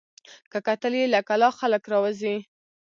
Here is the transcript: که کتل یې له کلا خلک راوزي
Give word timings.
که 0.51 0.59
کتل 0.67 0.93
یې 0.99 1.05
له 1.13 1.19
کلا 1.29 1.49
خلک 1.59 1.83
راوزي 1.91 2.35